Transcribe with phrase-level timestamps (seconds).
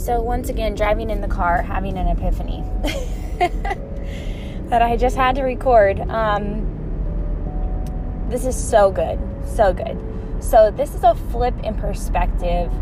[0.00, 2.64] So, once again, driving in the car, having an epiphany
[4.70, 6.00] that I just had to record.
[6.08, 6.66] Um,
[8.30, 9.20] this is so good.
[9.46, 9.98] So good.
[10.42, 12.72] So, this is a flip in perspective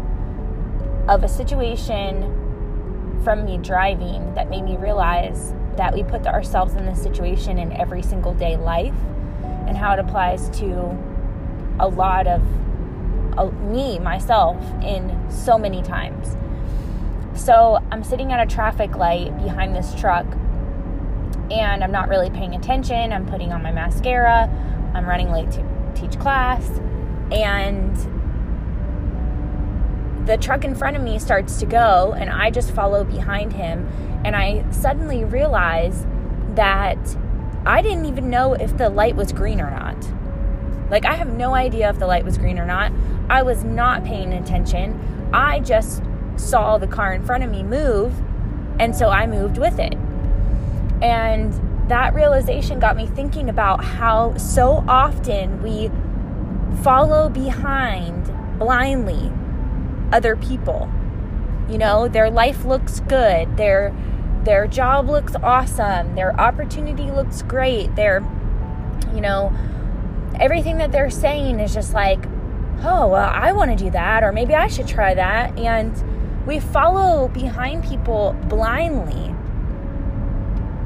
[1.08, 6.86] of a situation from me driving that made me realize that we put ourselves in
[6.86, 8.94] this situation in every single day life
[9.66, 10.96] and how it applies to
[11.80, 12.40] a lot of
[13.36, 16.36] uh, me, myself, in so many times.
[17.48, 20.26] So I'm sitting at a traffic light behind this truck
[21.50, 23.10] and I'm not really paying attention.
[23.10, 24.50] I'm putting on my mascara.
[24.92, 26.68] I'm running late to teach class.
[27.32, 27.96] And
[30.26, 33.88] the truck in front of me starts to go and I just follow behind him.
[34.26, 36.06] And I suddenly realize
[36.50, 36.98] that
[37.64, 39.96] I didn't even know if the light was green or not.
[40.90, 42.92] Like, I have no idea if the light was green or not.
[43.30, 45.30] I was not paying attention.
[45.32, 46.02] I just
[46.38, 48.14] saw the car in front of me move,
[48.78, 49.94] and so I moved with it.
[51.02, 51.52] And
[51.88, 55.90] that realization got me thinking about how so often we
[56.82, 59.32] follow behind blindly
[60.12, 60.90] other people.
[61.68, 63.94] You know, their life looks good, their
[64.44, 68.20] their job looks awesome, their opportunity looks great, their
[69.14, 69.52] you know,
[70.38, 72.24] everything that they're saying is just like,
[72.82, 75.92] "Oh, well, I want to do that or maybe I should try that." And
[76.48, 79.34] we follow behind people blindly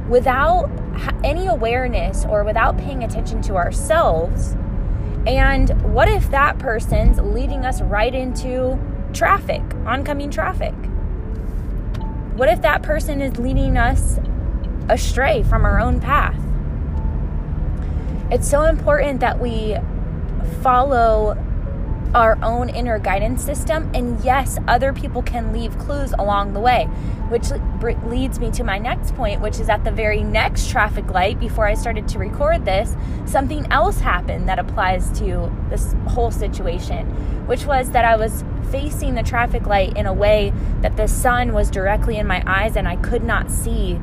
[0.08, 0.68] without
[1.22, 4.56] any awareness or without paying attention to ourselves.
[5.24, 8.76] And what if that person's leading us right into
[9.12, 10.74] traffic, oncoming traffic?
[12.34, 14.18] What if that person is leading us
[14.88, 16.42] astray from our own path?
[18.32, 19.76] It's so important that we
[20.60, 21.36] follow
[22.14, 23.90] our own inner guidance system.
[23.94, 26.84] And yes, other people can leave clues along the way,
[27.28, 27.50] which
[28.04, 31.66] leads me to my next point, which is at the very next traffic light before
[31.66, 37.06] I started to record this, something else happened that applies to this whole situation,
[37.46, 41.52] which was that I was facing the traffic light in a way that the sun
[41.52, 44.00] was directly in my eyes and I could not see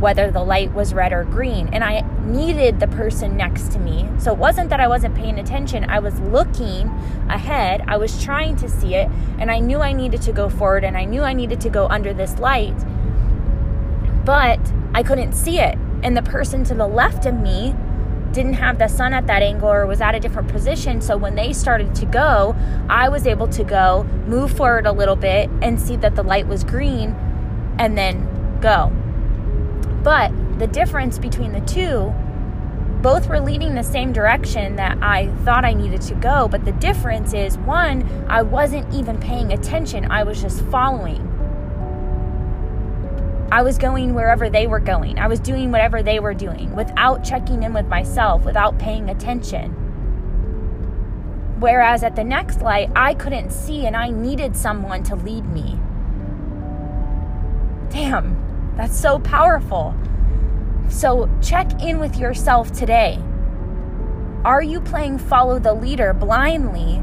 [0.00, 1.68] whether the light was red or green.
[1.72, 4.08] And I needed the person next to me.
[4.18, 6.88] So it wasn't that I wasn't paying attention, I was looking
[7.28, 10.84] ahead, I was trying to see it, and I knew I needed to go forward
[10.84, 12.76] and I knew I needed to go under this light.
[14.24, 14.60] But
[14.94, 15.78] I couldn't see it.
[16.02, 17.74] And the person to the left of me
[18.32, 21.00] didn't have the sun at that angle or was at a different position.
[21.00, 22.56] So when they started to go,
[22.90, 26.46] I was able to go, move forward a little bit, and see that the light
[26.46, 27.10] was green,
[27.78, 28.92] and then go.
[30.04, 32.14] But the difference between the two,
[33.00, 36.46] both were leading the same direction that I thought I needed to go.
[36.46, 41.30] But the difference is one, I wasn't even paying attention, I was just following.
[43.50, 45.18] I was going wherever they were going.
[45.18, 49.70] I was doing whatever they were doing without checking in with myself, without paying attention.
[51.60, 55.78] Whereas at the next light, I couldn't see and I needed someone to lead me.
[57.90, 58.43] Damn,
[58.76, 59.94] that's so powerful.
[60.88, 63.20] So check in with yourself today.
[64.44, 67.02] Are you playing follow the leader blindly,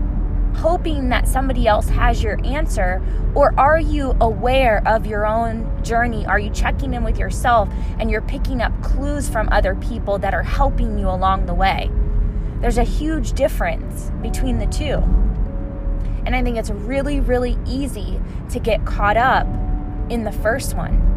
[0.55, 3.01] hoping that somebody else has your answer?
[3.33, 6.25] Or are you aware of your own journey?
[6.25, 10.33] Are you checking in with yourself and you're picking up clues from other people that
[10.33, 11.89] are helping you along the way?
[12.59, 14.97] There's a huge difference between the two.
[16.25, 19.47] And I think it's really, really easy to get caught up
[20.11, 21.10] in the first one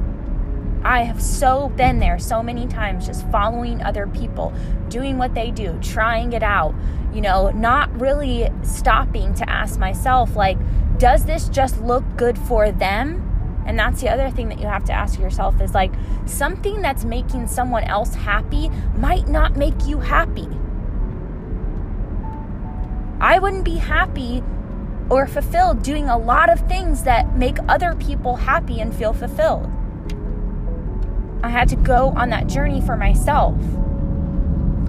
[0.84, 4.52] I have so been there so many times, just following other people,
[4.88, 6.74] doing what they do, trying it out,
[7.12, 10.58] you know, not really stopping to ask myself, like,
[10.98, 13.62] does this just look good for them?
[13.66, 15.92] And that's the other thing that you have to ask yourself is like,
[16.26, 18.68] something that's making someone else happy
[18.98, 20.48] might not make you happy.
[23.20, 24.42] I wouldn't be happy
[25.08, 29.70] or fulfilled doing a lot of things that make other people happy and feel fulfilled.
[31.44, 33.60] I had to go on that journey for myself.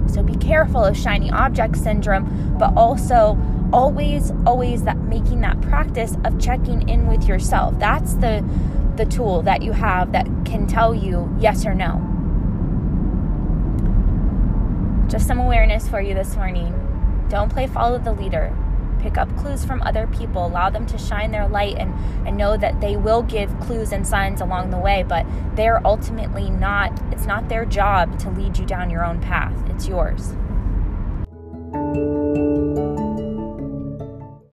[0.09, 3.37] So be careful of shiny object syndrome, but also
[3.73, 7.77] always, always that making that practice of checking in with yourself.
[7.77, 8.41] That's the
[8.95, 11.99] the tool that you have that can tell you yes or no.
[15.09, 16.71] Just some awareness for you this morning.
[17.29, 18.55] Don't play follow the leader
[19.05, 21.93] pick up clues from other people, allow them to shine their light, and,
[22.27, 26.49] and know that they will give clues and signs along the way, but they're ultimately
[26.49, 29.53] not, it's not their job to lead you down your own path.
[29.69, 30.33] It's yours.